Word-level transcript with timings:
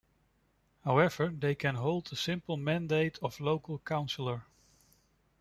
However, 0.83 1.27
they 1.27 1.53
can 1.53 1.75
hold 1.75 2.11
a 2.11 2.15
simple 2.15 2.57
mandate 2.57 3.19
of 3.21 3.39
local 3.39 3.77
councillor. 3.77 4.47